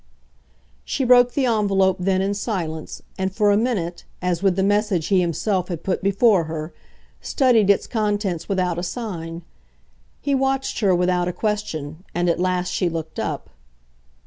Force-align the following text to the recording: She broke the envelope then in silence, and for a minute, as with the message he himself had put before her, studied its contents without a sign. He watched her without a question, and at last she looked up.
She 0.83 1.03
broke 1.03 1.33
the 1.33 1.45
envelope 1.45 1.97
then 1.99 2.23
in 2.23 2.33
silence, 2.33 3.03
and 3.19 3.31
for 3.31 3.51
a 3.51 3.55
minute, 3.55 4.03
as 4.19 4.41
with 4.41 4.55
the 4.55 4.63
message 4.63 5.09
he 5.09 5.21
himself 5.21 5.67
had 5.67 5.83
put 5.83 6.01
before 6.01 6.45
her, 6.45 6.73
studied 7.21 7.69
its 7.69 7.85
contents 7.85 8.49
without 8.49 8.79
a 8.79 8.81
sign. 8.83 9.43
He 10.19 10.33
watched 10.33 10.79
her 10.79 10.95
without 10.95 11.27
a 11.27 11.33
question, 11.33 12.03
and 12.15 12.27
at 12.29 12.39
last 12.39 12.69
she 12.71 12.89
looked 12.89 13.19
up. 13.19 13.51